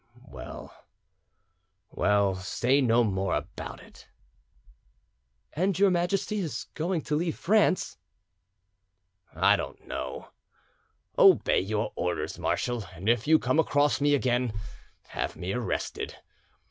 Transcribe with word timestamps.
"Well, 0.27 0.73
well, 1.91 2.33
say 2.33 2.81
no 2.81 3.03
more 3.03 3.35
about 3.35 3.83
it." 3.83 4.09
"And 5.53 5.77
your 5.77 5.91
Majesty 5.91 6.39
is 6.39 6.63
going 6.73 7.01
to 7.03 7.15
leave 7.15 7.37
France?" 7.37 7.99
"I 9.35 9.55
don't 9.55 9.85
know. 9.85 10.29
Obey 11.19 11.59
your 11.59 11.93
orders, 11.95 12.39
marshal, 12.39 12.83
and 12.95 13.07
if 13.07 13.27
you 13.27 13.37
come 13.37 13.59
across 13.59 14.01
me 14.01 14.15
again, 14.15 14.53
have 15.09 15.35
me 15.35 15.53
arrested. 15.53 16.15